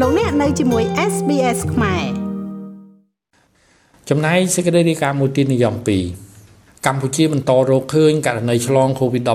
[0.00, 2.04] លោកអ្នកនៅជាមួយ SBS ខ្មែរ
[4.08, 5.74] ចំណែកសេចក្តីរាយការណ៍មួយទៀតនិយម
[6.30, 9.28] 2កម្ពុជាបន្តរកឃើញករណីឆ្លង COVID-19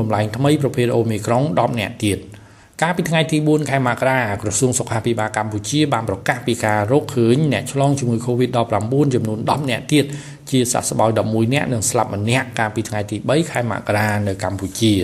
[0.00, 2.18] បំលែងថ្មីប្រភេទ Omicron 10នាក់ទៀត។
[2.82, 10.04] កាលពីថ្ងៃទី4ខែមករាក្រសួងសុខាភិបាលកម្ពុជាបានប្រកាសពីការរកឃើញអ្នកឆ្លងជំងឺ Covid-19 ចំនួន10អ្នកទៀត
[10.50, 14.94] ជាសះស្បើយ11អ្នកនិងស្លាប់ម្នាក់កាលពីថ្ងៃទី3ខែមករានៅកម្ពុជា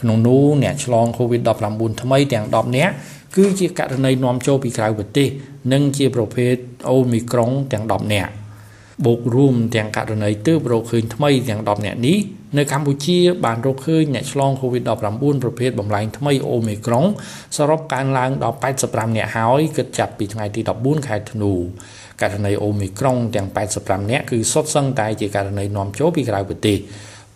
[0.00, 2.90] ក្នុងនោះអ្នកឆ្លង Covid-19 ថ្មីទាំង10អ្នក
[3.36, 5.28] គឺជាករណីនាំចូលពីក្រៅប្រទេស
[5.72, 6.54] និងជាប្រភេទ
[6.96, 8.28] Omicron ទាំង10អ្នក
[9.04, 12.18] បូករួមទាំងករណីទើបរកឃើញថ្មីទាំង10អ្នកនេះ
[12.58, 17.06] នៅកម្ពុជាបានរកឃើញអ្នកឆ្លង COVID-19 ប្រភេទបំលែងថ្មី Omicron
[17.56, 18.56] សរុបកើនឡើងដល់
[18.86, 21.52] 85អ្នកហើយគិតចាប់ពីថ្ងៃទី14ខែធ្នូ
[22.22, 26.78] ករណី Omicron ទាំង85អ្នកគឺសុទ្ធសឹងតែជាករណីនាំចូលពីក្រៅប្រទេស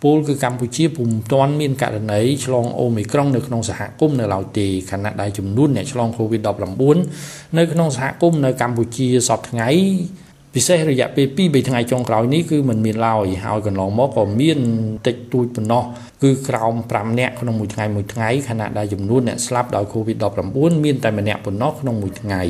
[0.03, 9.69] ពលគឺកម្ពុជាពុំទាន់មានករណីឆ្លងអូមីក្រុងនៅក្នុងសហគមន៍នៅឡើយទេខណៈដែលចំនួនអ្នកឆ្លង COVID-19 នៅក្នុងសហគមន៍នៅកម្ពុជាសពថ្ងៃ
[10.55, 14.59] ពិសេសរយៈពេល2 3ថ្ងៃចុងក្រោយនេះគឺมันមានឡើយហើយកន្លងមកក៏មាន
[15.07, 15.83] តិចតួចប៉ុណ្ណោះ
[16.23, 22.41] គឺក្រោម5នាក់ក្នុងមួយថ្ងៃមួយថ្ងៃខណៈដែលចំនួនអ្នកស្លាប់ដោយ COVID-19 មានតែម្នាក់ប៉ុណ្ណោះក្នុងមួយថ្ងៃ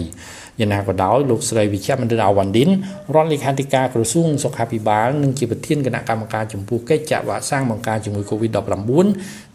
[0.59, 2.69] យ៉ាងណាក៏ដោយលោកស្រីវិជ្ជមន្ត្រីអាវ៉ាន់ឌិន
[3.15, 8.81] រដ្ឋលេខាធិការក្រសួងសុខាភិបាលនិងជាប្រធានគណៈកម្មការចំពោះកិច្ចចាក់វ៉ាក់សាំងបង្ការជំងឺ Covid-19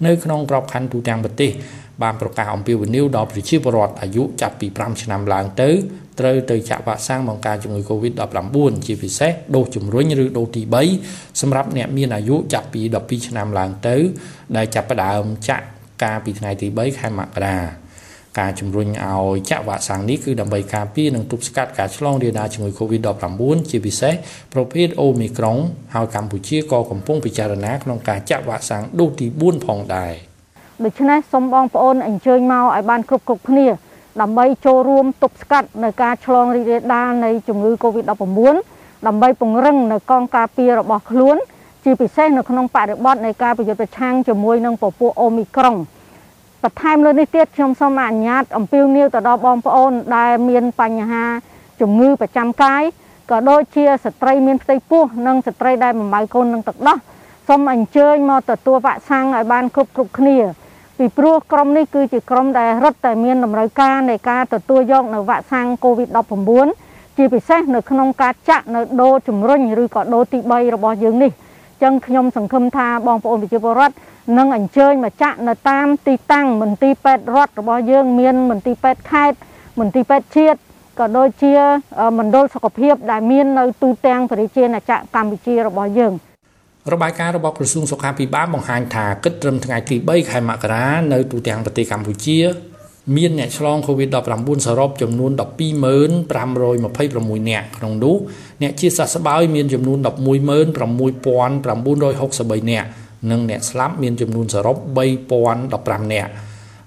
[0.06, 1.50] នៅក្នុងក្របខ័ណ្ឌទូទាំងប្រទេស
[2.02, 5.70] បានប្រកាសអំពាវនាវដល់ប្រជាពលរដ្ឋអាយុចាប់ពី5ឆ្នាំឡើងទៅ
[6.20, 8.56] ត្រូវទៅចាក់វ៉ាក់សាំងបង្ការជំងឺ Covid-19
[8.86, 10.62] ជាពិសេសដូសជំរុញឬដូសទី
[11.02, 13.96] 3សម្រាប់អ្នកមានអាយុចាប់ពី12ឆ្នាំឡើងទៅ
[14.56, 15.64] ដែលចាប់ផ្ដើមចាក់
[16.02, 17.58] កាលពីថ្ងៃទី3ខែមករា
[18.40, 24.14] ការជំរុញឲ្យចាក់វ៉ាក់សាំងនេះគឺដើម្បីការពារនិងទប់ស្កាត់ការឆ្លងរាលដាលជំងឺ Covid-19 ជាពិសេស
[24.54, 25.58] ប្រភេទ Omicron
[25.94, 30.33] ហើយកម្ពុជាក៏កំពុងពិចារណាក្នុងការចាក់វ៉ាក់សាំងដូសទី4ផងដែរ
[30.84, 33.66] ដូច្នេះសូមបងប្អូនអញ្ជើញមកឲ្យបានគ្រប់គ្រប់គ្នា
[34.20, 38.12] ដើម្បីចូលរួមទប់ស្កាត់នៅការឆ្លងរីករាលដាលនៃជំងឺ Covid-19
[39.06, 41.36] ដើម្បីពង្រឹងនៅកងការពាររបស់ខ្លួន
[41.84, 45.76] ជាពិសេសនៅក្នុងបរិបទនៃការប្រយុទ្ធប្រឆាំងជាមួយនឹងពពួកអូមីក្រុង
[46.62, 51.24] បន្ថែមលើនេះទៀតខ្ញុំសូមអនុញ្ញាតអំពាវនាវទៅដល់បងប្អូនដែលមានបញ្ហា
[51.80, 52.82] ជំងឺប្រចាំកាយ
[53.30, 56.98] ក៏ដូចជាស្ត្រីមានផ្ទៃពោះនិងស្ត្រីដែលបំៅកូននឹងទឹកដោះ
[57.48, 60.38] សូមអញ្ជើញមកទទួលវ៉ាក់សាំងឲ្យបានគ្រប់គ្រប់គ្នា
[60.98, 71.30] ពីព្រោះក្រុមនេះគឺជាក្រុមដែលរត់តែមានតម្រូវការនៃការទទួលយកនៅវ៉ាក់សាំង COVID-19 ជាពិសេសនៅក្នុងការចាក់នៅដូជំរុញឬក៏ដូទី3របស់យើងនេះ
[71.82, 73.94] ចឹងខ្ញុំសង្ឃឹមថាបងប្អូនប្រជាពលរដ្ឋ
[74.38, 79.38] នឹងអញ្ជើញមកចាក់នៅតាមទីតាំងមន្ទីរពេទ្យរដ្ឋរបស់យើងមានមន្ទីរពេទ្យខេត្ត
[79.80, 80.58] មន្ទីរពេទ្យជាតិ
[80.98, 81.54] ក៏ដូចជា
[82.18, 86.14] មណ្ឌលសុខភាពដែលមាននៅទូទាំងប្រជាណាចក្រកម្ពុជារបស់យើង
[86.92, 92.38] របាយការណ៍របស់ក្រសួងសុខាភិបាលបង្ហាញថាគិតត្រឹមថ្ងៃទី3ខែមករានៅទូទាំងប្រទេសកម្ពុជា
[93.16, 98.16] មានអ្នកឆ្លង COVID-19 សរុបចំនួន12526នាក់ក្នុងនោះ
[98.62, 102.88] អ្នកជាសះស្បើយមានចំនួន116,963នាក់
[103.30, 104.76] និងអ្នកស្លាប់មានចំនួនសរុប
[105.44, 106.32] 3015នាក់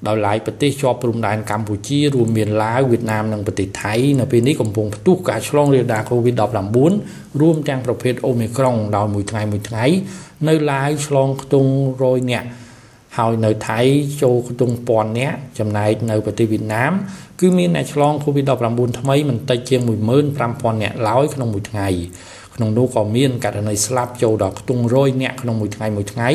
[0.08, 9.86] ដោយឡែកប្រទេសជាប់ព្រំដែនកម្ពុជារួមមានឡាវវៀតណាមនិងប្រទេសថៃនៅពេលនេះកំពុងផ្ទុះការឆ្លងរាលដាល COVID-19 រួមទាំងប្រភេទ Omicron ដោយមួយថ្ងៃមួយថ្ងៃ
[10.48, 11.70] នៅឡាវឆ្លងខ្ទង់
[12.00, 12.48] 100នាក់
[13.18, 13.80] ហើយនៅថៃ
[14.22, 16.92] ចូលខ្ទង់1000នាក់ចំណែកនៅប្រទេសវៀតណាម
[17.40, 19.82] គឺមានអ្នកឆ្លង COVID-19 ថ្មីមិនតិចជាង
[20.32, 21.88] 15000នាក់ឡើយក្នុងមួយថ្ងៃ
[22.56, 26.30] ក្នុងនោះក៏មានករណីស្លាប់ចូលដល់ខ្ទង់100នាក់ក្នុងមួយថ្ងៃមួយថ្ងៃ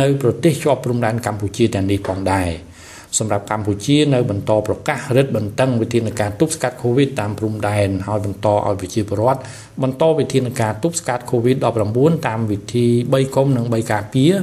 [0.00, 2.50] នៅប្រទេសជាប់ព្រំដែនកម្ពុជាទាំងនេះផងដែរ។
[3.18, 9.40] សម្រាប់កម្ពុជានៅបន្តប្រកាសរឹតបន្តឹងវិធានការទប់ស្កាត់ COVID តាមព្រំដែនហើយបន្តឲ្យប្រជាពលរដ្ឋ
[9.82, 14.34] បន្តវិធានការទប់ស្កាត់ COVID-19 តាមវិធី3កុំនិង3ការពារ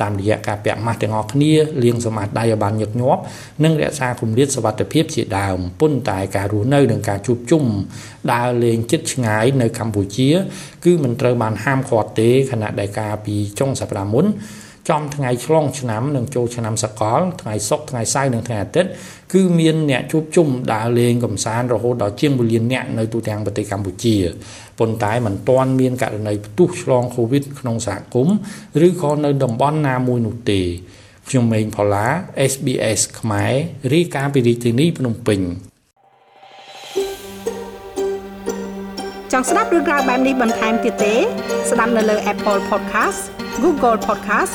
[0.00, 3.20] តាមរយៈការពាក់ម៉ាស់ទាំងអស់គ្នាលាងសម្អាតដៃឲ្យបានញឹកញាប់
[3.64, 7.64] និងរក្សាគម្លាតសុវត្ថិភាពជាដើមប៉ុន្តែការរស់នៅនិងការជួបជុំ
[8.32, 10.30] ដើរលេងជិតឆ្ងាយនៅកម្ពុជា
[10.84, 14.26] គឺមិនត្រូវបានហាមឃាត់ទេខណៈដែលការពីចុងសប្តាហ៍មុន
[14.88, 18.90] ចំថ្ងៃឆ្លងឆ្នាំនិងចូលឆ្នាំសកលថ្ងៃសុក្រថ្ងៃសៅរ៍និងថ្ងៃអាទិត្យ
[19.32, 24.16] គឺមានអ្នកជួបជុំដើរលេងកំសាន្តរហូតដល់ជាង1លានអ្នកនៅទូទាំងប្រទេសកម្ពុជា
[24.78, 28.36] ប៉ុន្តែมันទាន់មានករណីផ្ទុះឆ្លង COVID ក្នុងសហគមន៍
[28.86, 30.60] ឬក៏នៅតំបន់ណាមួយនោះទេ
[31.28, 32.06] ខ្ញុំម៉េងផល្លា
[32.52, 33.52] SBS ខ្មែរ
[33.94, 35.40] រាយការណ៍ពីរាជធានីភ្នំពេញ
[39.32, 41.14] ចង់ស្ដាប់រឿងក្រៅបែបនេះបន្ថែមទៀតទេ
[41.70, 43.20] ស្ដាប់នៅលើ Apple Podcast
[43.62, 44.54] Google Podcast